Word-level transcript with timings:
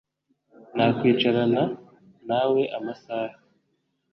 nakwicarana 0.75 1.63
nawe 2.27 2.61
amasaha 2.77 3.37